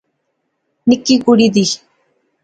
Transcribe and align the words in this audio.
نکی 0.87 1.15
کڑی 1.23 1.47
دی 1.55 1.65